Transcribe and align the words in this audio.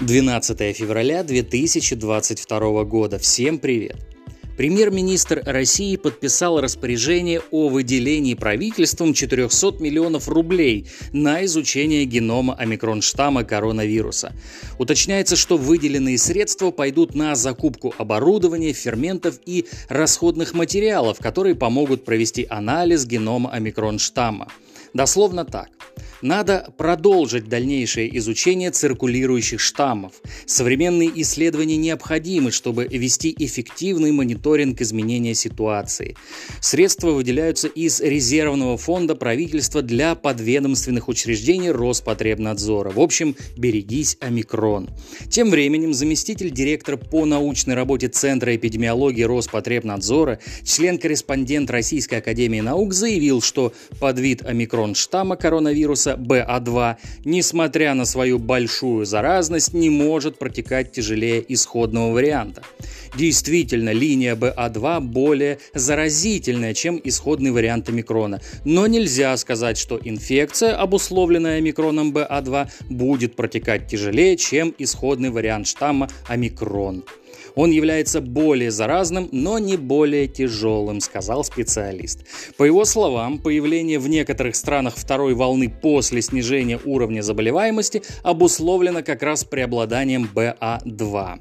12 0.00 0.76
февраля 0.76 1.24
2022 1.24 2.84
года. 2.84 3.18
Всем 3.18 3.58
привет! 3.58 3.96
Премьер-министр 4.56 5.42
России 5.44 5.96
подписал 5.96 6.60
распоряжение 6.60 7.42
о 7.50 7.68
выделении 7.68 8.34
правительством 8.34 9.12
400 9.12 9.82
миллионов 9.82 10.28
рублей 10.28 10.86
на 11.12 11.44
изучение 11.44 12.04
генома 12.04 12.54
омикрон-штамма 12.54 13.42
коронавируса. 13.42 14.32
Уточняется, 14.78 15.34
что 15.34 15.56
выделенные 15.56 16.16
средства 16.16 16.70
пойдут 16.70 17.16
на 17.16 17.34
закупку 17.34 17.92
оборудования, 17.98 18.72
ферментов 18.72 19.40
и 19.46 19.66
расходных 19.88 20.54
материалов, 20.54 21.18
которые 21.18 21.56
помогут 21.56 22.04
провести 22.04 22.46
анализ 22.48 23.04
генома 23.04 23.50
омикрон-штамма. 23.52 24.46
Дословно 24.94 25.44
так. 25.44 25.68
Надо 26.22 26.72
продолжить 26.76 27.48
дальнейшее 27.48 28.16
изучение 28.18 28.72
циркулирующих 28.72 29.60
штаммов. 29.60 30.14
Современные 30.46 31.10
исследования 31.22 31.76
необходимы, 31.76 32.50
чтобы 32.50 32.88
вести 32.90 33.34
эффективный 33.38 34.10
мониторинг 34.10 34.80
изменения 34.80 35.34
ситуации. 35.34 36.16
Средства 36.60 37.12
выделяются 37.12 37.68
из 37.68 38.00
резервного 38.00 38.76
фонда 38.76 39.14
правительства 39.14 39.80
для 39.80 40.16
подведомственных 40.16 41.08
учреждений 41.08 41.70
Роспотребнадзора. 41.70 42.90
В 42.90 43.00
общем, 43.00 43.36
берегись 43.56 44.16
омикрон. 44.20 44.90
Тем 45.30 45.50
временем 45.50 45.94
заместитель 45.94 46.50
директора 46.50 46.96
по 46.96 47.26
научной 47.26 47.74
работе 47.74 48.08
Центра 48.08 48.56
эпидемиологии 48.56 49.22
Роспотребнадзора, 49.22 50.40
член-корреспондент 50.64 51.70
Российской 51.70 52.16
Академии 52.16 52.60
Наук 52.60 52.92
заявил, 52.92 53.40
что 53.40 53.72
подвид 54.00 54.42
омикрон 54.44 54.96
штамма 54.96 55.36
коронавируса 55.36 56.07
вируса 56.08 56.16
BA2, 56.16 56.96
несмотря 57.24 57.94
на 57.94 58.04
свою 58.04 58.38
большую 58.38 59.04
заразность, 59.06 59.74
не 59.74 59.90
может 59.90 60.38
протекать 60.38 60.92
тяжелее 60.92 61.44
исходного 61.52 62.12
варианта. 62.12 62.62
Действительно, 63.16 63.90
линия 63.92 64.36
BA2 64.36 65.00
более 65.00 65.58
заразительная, 65.74 66.74
чем 66.74 67.00
исходный 67.02 67.50
вариант 67.50 67.88
омикрона, 67.88 68.40
но 68.64 68.86
нельзя 68.86 69.36
сказать, 69.36 69.78
что 69.78 69.98
инфекция, 70.02 70.76
обусловленная 70.76 71.58
омикроном 71.58 72.12
BA2, 72.12 72.68
будет 72.90 73.34
протекать 73.34 73.86
тяжелее, 73.88 74.36
чем 74.36 74.74
исходный 74.78 75.30
вариант 75.30 75.66
штамма 75.66 76.08
омикрон. 76.28 77.04
Он 77.54 77.70
является 77.70 78.20
более 78.20 78.70
заразным, 78.70 79.28
но 79.32 79.58
не 79.58 79.76
более 79.76 80.28
тяжелым, 80.28 81.00
сказал 81.00 81.44
специалист. 81.44 82.20
По 82.56 82.64
его 82.64 82.84
словам, 82.84 83.38
появление 83.38 83.98
в 83.98 84.08
некоторых 84.08 84.56
странах 84.56 84.94
второй 84.96 85.34
волны 85.34 85.68
после 85.68 86.22
снижения 86.22 86.78
уровня 86.84 87.22
заболеваемости 87.22 88.02
обусловлено 88.22 89.02
как 89.02 89.22
раз 89.22 89.44
преобладанием 89.44 90.28
БА2. 90.34 91.40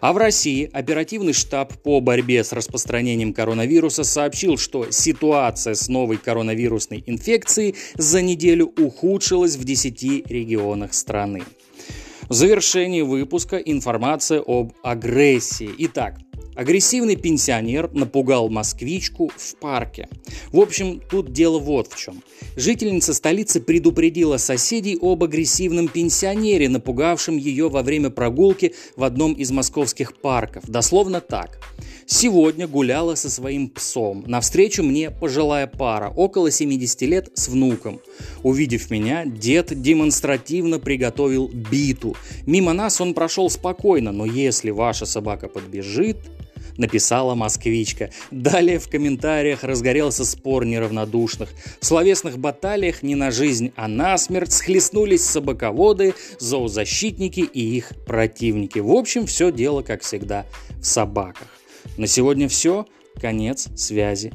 А 0.00 0.12
в 0.12 0.16
России 0.16 0.68
оперативный 0.72 1.32
штаб 1.32 1.74
по 1.82 2.00
борьбе 2.00 2.42
с 2.42 2.52
распространением 2.52 3.32
коронавируса 3.32 4.04
сообщил, 4.04 4.56
что 4.56 4.90
ситуация 4.90 5.74
с 5.74 5.88
новой 5.88 6.16
коронавирусной 6.16 7.02
инфекцией 7.06 7.76
за 7.96 8.22
неделю 8.22 8.72
ухудшилась 8.78 9.56
в 9.56 9.64
10 9.64 10.26
регионах 10.28 10.94
страны. 10.94 11.42
В 12.30 12.32
завершении 12.32 13.02
выпуска 13.02 13.56
информация 13.56 14.40
об 14.40 14.72
агрессии. 14.84 15.68
Итак, 15.78 16.14
Агрессивный 16.54 17.16
пенсионер 17.16 17.90
напугал 17.92 18.48
москвичку 18.48 19.30
в 19.34 19.56
парке. 19.56 20.08
В 20.52 20.60
общем, 20.60 21.00
тут 21.10 21.32
дело 21.32 21.58
вот 21.58 21.88
в 21.88 21.96
чем. 21.96 22.22
Жительница 22.54 23.14
столицы 23.14 23.60
предупредила 23.60 24.36
соседей 24.36 24.98
об 25.00 25.24
агрессивном 25.24 25.88
пенсионере, 25.88 26.68
напугавшем 26.68 27.36
ее 27.36 27.68
во 27.68 27.82
время 27.82 28.10
прогулки 28.10 28.74
в 28.94 29.04
одном 29.04 29.32
из 29.32 29.50
московских 29.52 30.14
парков. 30.14 30.64
Дословно 30.66 31.20
так. 31.20 31.60
Сегодня 32.12 32.66
гуляла 32.66 33.14
со 33.14 33.30
своим 33.30 33.68
псом. 33.68 34.24
Навстречу 34.26 34.82
мне 34.82 35.12
пожилая 35.12 35.68
пара, 35.68 36.08
около 36.08 36.50
70 36.50 37.02
лет, 37.02 37.30
с 37.34 37.46
внуком. 37.46 38.00
Увидев 38.42 38.90
меня, 38.90 39.24
дед 39.24 39.80
демонстративно 39.80 40.80
приготовил 40.80 41.46
биту. 41.46 42.16
Мимо 42.46 42.72
нас 42.72 43.00
он 43.00 43.14
прошел 43.14 43.48
спокойно, 43.48 44.10
но 44.10 44.26
если 44.26 44.70
ваша 44.70 45.06
собака 45.06 45.46
подбежит, 45.46 46.16
написала 46.76 47.36
москвичка. 47.36 48.10
Далее 48.32 48.80
в 48.80 48.88
комментариях 48.88 49.62
разгорелся 49.62 50.24
спор 50.24 50.64
неравнодушных. 50.64 51.50
В 51.78 51.86
словесных 51.86 52.38
баталиях 52.38 53.04
не 53.04 53.14
на 53.14 53.30
жизнь, 53.30 53.72
а 53.76 53.86
на 53.86 54.18
смерть 54.18 54.52
схлестнулись 54.52 55.24
собаководы, 55.24 56.14
зоозащитники 56.40 57.40
и 57.40 57.76
их 57.76 57.92
противники. 58.04 58.80
В 58.80 58.90
общем, 58.90 59.26
все 59.26 59.52
дело, 59.52 59.82
как 59.82 60.02
всегда, 60.02 60.44
в 60.80 60.84
собаках. 60.84 61.46
На 61.96 62.06
сегодня 62.06 62.48
все. 62.48 62.86
Конец 63.20 63.68
связи. 63.76 64.32